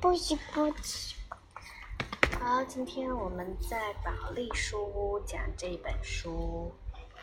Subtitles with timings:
[0.00, 1.16] 不许不许。
[2.40, 6.72] 好，今天我们在保利书屋讲这本书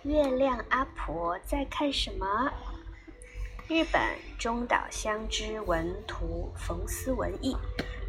[0.09, 2.25] 《月亮阿婆在看什么》。
[3.69, 4.01] 日本
[4.37, 7.55] 中岛香织文图，冯思文译，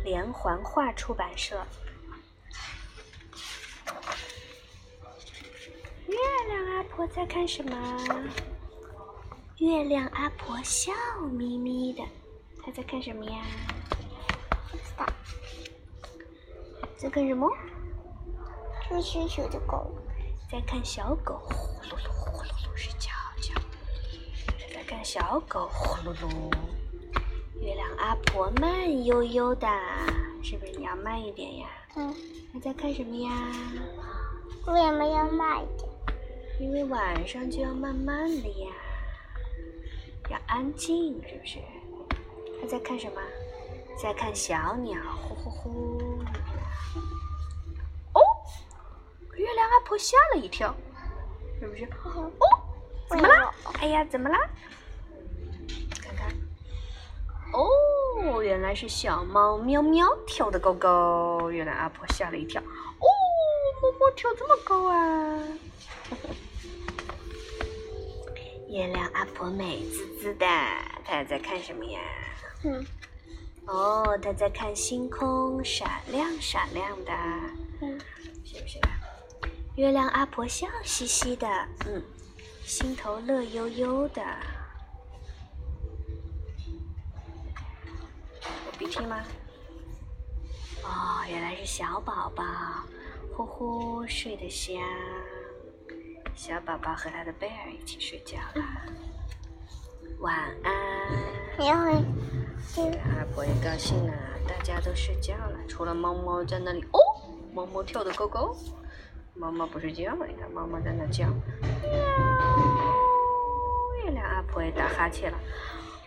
[0.04, 1.64] 连环画出版社。
[6.08, 6.16] 月
[6.48, 8.28] 亮阿婆在看什么？
[9.58, 10.92] 月亮阿婆笑
[11.30, 12.02] 眯眯的，
[12.64, 13.42] 她在看什么呀？
[16.96, 17.50] 在干什么？
[18.88, 19.90] 这是球的狗。
[20.50, 21.54] 在看小狗，呼
[21.84, 23.52] 噜噜呼噜噜睡觉觉。
[24.72, 26.52] 在看小狗，呼噜噜。
[27.60, 29.66] 月亮阿婆慢悠悠的，
[30.42, 31.68] 是不是你要慢一点呀？
[31.96, 32.14] 嗯，
[32.52, 33.30] 还在看什么呀？
[34.66, 35.88] 为什么要慢一点？
[36.60, 38.70] 因为晚上就要慢慢的呀，
[40.30, 41.58] 要安静，是不是？
[42.60, 43.20] 他在看什么？
[43.96, 45.98] 在看小鸟，呼呼呼。
[48.12, 48.20] 哦，
[49.34, 50.74] 月亮阿婆吓了一跳，
[51.58, 51.84] 是不是？
[52.04, 52.30] 哦，
[53.08, 53.52] 怎么了？
[53.80, 54.36] 哎呀，怎么了？
[56.00, 56.28] 看看。
[57.52, 62.60] 哦，原来是小猫喵喵跳得高高，月亮阿婆吓了一跳。
[62.60, 63.06] 哦，
[63.82, 65.42] 猫猫跳这么高啊！
[68.68, 70.46] 月亮阿婆美滋滋的，
[71.04, 72.00] 她在看什么呀？
[72.64, 72.84] 嗯
[73.66, 77.12] 哦，他在看星空，闪亮闪亮的，
[77.80, 77.98] 嗯，
[78.44, 78.78] 是不是？
[79.74, 81.46] 月亮阿婆笑嘻嘻的，
[81.86, 82.02] 嗯，
[82.64, 84.22] 心头乐悠悠的。
[88.40, 89.22] 有鼻涕吗？
[90.84, 92.44] 哦，原来是小宝宝，
[93.36, 94.76] 呼呼睡得香。
[96.36, 98.64] 小宝宝和他的贝尔一起睡觉了，
[100.20, 100.72] 晚安。
[102.74, 104.12] 就阿婆也高兴了，
[104.46, 106.84] 大家都睡觉了，除了猫猫在那里。
[106.92, 106.98] 哦，
[107.54, 108.54] 猫猫跳的高高，
[109.34, 111.26] 猫猫不睡觉了，你看猫猫在那叫。
[111.26, 111.90] 喵，
[114.04, 115.38] 月亮阿婆也打哈欠了。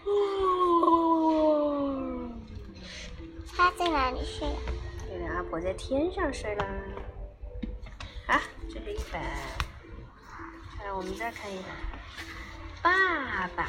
[0.05, 1.95] 哦，
[3.57, 4.55] 它在哪里睡呀？
[5.09, 6.65] 月亮阿婆在天上睡啦。
[8.27, 8.39] 啊，
[8.71, 9.19] 这是一本。
[10.79, 11.65] 来，我们再看一本。
[12.83, 13.67] 爸爸，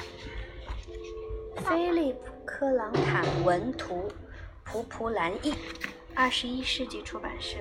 [1.56, 4.11] 菲利普·科朗坦文图，
[4.65, 5.55] 蒲蒲兰译，
[6.15, 7.59] 二十一世纪出版社。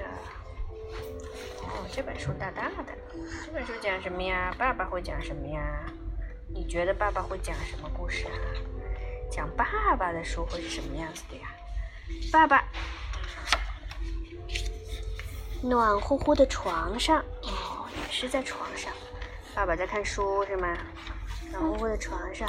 [1.61, 2.93] 哦，这本书大大的。
[3.45, 4.53] 这本书讲什么呀？
[4.57, 5.61] 爸爸会讲什么呀？
[6.47, 8.33] 你觉得爸爸会讲什么故事啊？
[9.29, 11.49] 讲爸爸的书会是什么样子的呀？
[12.31, 12.63] 爸爸，
[15.61, 18.91] 暖乎乎的床上，哦，也是在床上。
[19.53, 20.77] 爸爸在看书是吗？
[21.51, 22.47] 暖乎乎的床上，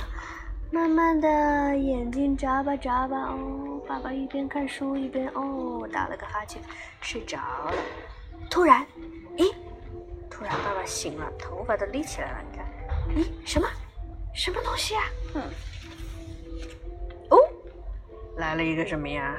[0.72, 3.81] 慢慢的眼睛眨巴眨巴哦。
[3.88, 6.62] 爸爸一边看书一边哦打了个哈欠，
[7.00, 7.72] 睡着了。
[8.48, 8.86] 突然，
[9.36, 9.53] 咦？
[10.31, 12.38] 突然爸爸醒了，头发都立起来了。
[12.50, 12.64] 你看，
[13.16, 13.26] 咦？
[13.44, 13.69] 什么？
[14.32, 15.00] 什么东西呀、
[15.34, 15.42] 嗯，
[17.31, 17.37] 哦，
[18.37, 19.37] 来了一个什么呀？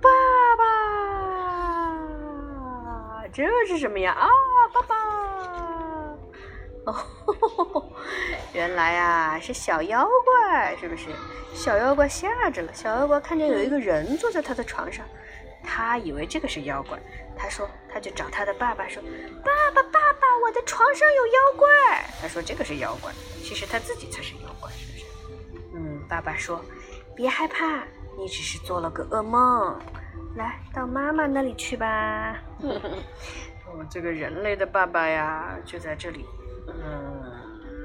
[0.00, 0.08] 爸
[3.18, 4.12] 爸，这是什么呀？
[4.12, 4.28] 啊，
[4.72, 4.96] 爸爸！
[6.86, 7.92] 哦，
[8.54, 11.08] 原来啊是小妖怪，是不是？
[11.54, 12.72] 小妖怪吓着了。
[12.72, 15.04] 小妖怪看见有一个人坐在他的床上，
[15.62, 16.98] 他以为这个是妖怪，
[17.36, 19.02] 他说他就找他的爸爸说
[19.42, 21.66] ：“爸爸，爸爸，我的床上有妖怪。”
[22.20, 23.10] 他说这个是妖怪，
[23.42, 25.04] 其实他自己才是妖怪，是不是？
[25.74, 26.62] 嗯，爸爸说
[27.16, 27.84] ：“别害怕，
[28.16, 29.78] 你只是做了个噩梦。
[30.36, 36.24] 来到妈妈那里去吧。”哦，这个人类的爸爸呀，就在这里。
[36.68, 37.22] 嗯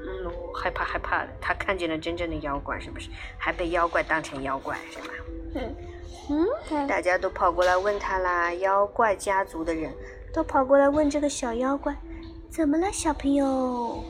[0.04, 1.28] 嗯，我害怕害怕的。
[1.40, 3.08] 他看见了真正的妖怪，是不是？
[3.38, 5.14] 还被妖怪当成妖怪，是吗？
[5.54, 5.76] 嗯
[6.30, 8.52] 嗯，大家都跑过来问他啦。
[8.54, 9.92] 妖怪家族的人
[10.32, 11.96] 都跑过来问这个小妖怪
[12.48, 14.04] ：“怎么了，小朋友？”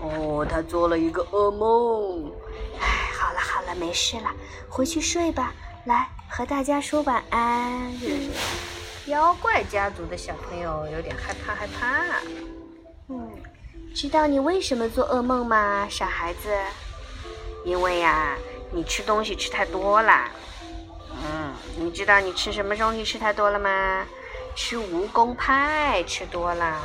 [0.00, 2.32] 哦，他做了一个噩梦。
[2.80, 4.30] 哎，好了好了，没事了，
[4.68, 5.52] 回去睡吧。
[5.84, 7.92] 来，和大家说晚安。
[9.06, 12.20] 妖怪家族的小朋友有点害怕害怕。
[13.08, 13.30] 嗯，
[13.94, 16.48] 知道你为什么做噩梦吗，傻孩子？
[17.64, 18.36] 因为呀、
[18.70, 20.28] 你吃东西吃太多了。
[21.10, 24.06] 嗯，你知道你吃什么东西吃太多了吗？
[24.54, 26.80] 吃蜈蚣派吃多了。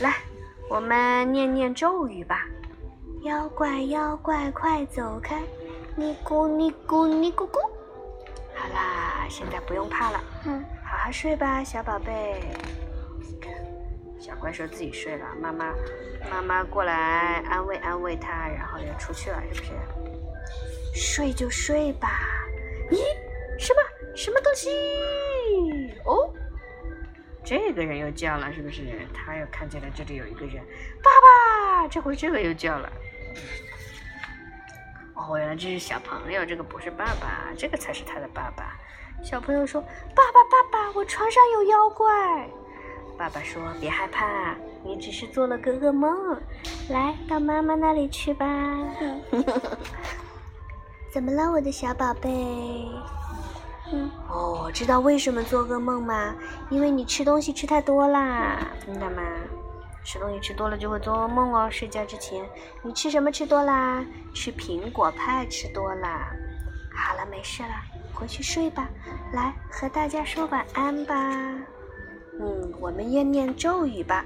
[0.00, 0.16] 来，
[0.68, 2.44] 我们念念咒语吧。
[3.22, 5.40] 妖怪，妖怪，快走开！
[5.94, 7.60] 尼咕尼咕尼咕咕。
[8.54, 12.40] 好啦，现在不用怕了，嗯，好好睡吧，小宝贝。
[14.20, 15.74] 小怪兽自己睡了，妈妈
[16.30, 19.72] 妈妈过来安慰安慰他，然后就出去了，是不是？
[20.94, 22.08] 睡就睡吧。
[22.90, 22.98] 咦，
[23.58, 23.80] 什么
[24.14, 24.68] 什么东西！
[26.04, 26.30] 哦，
[27.42, 28.82] 这个人又叫了，是不是？
[29.14, 30.62] 他又看见了这里有一个人，
[31.02, 31.10] 爸
[31.80, 31.88] 爸！
[31.88, 32.92] 这回这个又叫了。
[35.14, 38.78] 哦，原来这是小朋友，这个不是爸爸，这个才是他的爸爸。
[39.22, 39.80] 小朋友说
[40.14, 42.06] ：“爸爸，爸爸，我床上有妖怪。”
[43.20, 46.40] 爸爸说：“别害怕，你只是做了个噩梦。
[46.88, 48.46] 来到妈妈那里去吧。
[51.12, 52.30] ”怎么了，我的小宝贝？
[53.92, 56.34] 嗯，哦，知道为什么做噩梦吗？
[56.70, 58.56] 因为你吃东西吃太多啦，
[58.86, 59.22] 知道吗？
[60.02, 61.68] 吃东西吃多了就会做噩梦哦。
[61.70, 62.42] 睡觉之前，
[62.82, 64.02] 你吃什么吃多啦？
[64.32, 66.30] 吃苹果派吃多啦。
[66.96, 67.68] 好了，没事了，
[68.14, 68.88] 回去睡吧。
[69.34, 71.14] 来，和大家说晚安吧。
[72.40, 74.24] 嗯，我们念念咒语吧。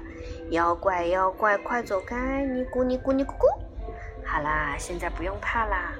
[0.51, 2.45] 妖怪，妖怪，快走开！
[2.45, 3.47] 尼姑尼姑尼姑姑。
[4.23, 5.93] 好啦，现在不用怕啦。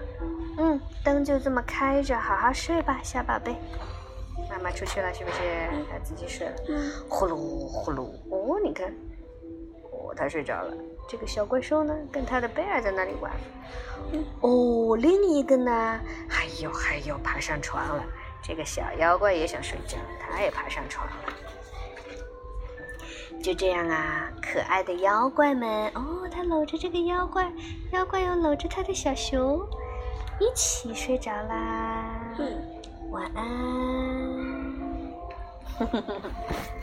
[0.58, 3.56] 嗯，灯就这么开着，好好睡吧，小宝贝。
[4.50, 5.38] 妈妈出去了，是不是？
[5.92, 6.54] 她自己睡了。
[7.10, 8.88] 呼噜呼噜，哦，你看，
[9.92, 10.74] 哦，他睡着了。
[11.10, 13.32] 这个小怪兽呢，跟他的贝尔在那里玩。
[14.40, 16.00] 哦，另一个呢？
[16.30, 18.04] 还有还有，爬上床了。
[18.42, 21.14] 这个小妖怪也想睡觉，他也爬上床了。
[23.42, 27.52] 就这样啊，可爱的妖怪们哦，他搂着这个妖怪，
[27.92, 29.66] 妖怪又搂着他的小熊，
[30.40, 32.34] 一起睡着啦。
[32.38, 32.62] 嗯，
[33.12, 33.46] 晚安。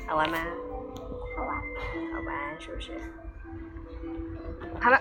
[0.07, 0.39] 好玩吗？
[1.37, 1.57] 好玩。
[2.13, 2.93] 好玩是不是？
[4.81, 5.01] 好了。